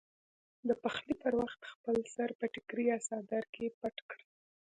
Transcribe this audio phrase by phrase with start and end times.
[0.67, 4.23] د پخلي پر وخت خپل سر په ټیکري یا څادر کې پټ کړئ.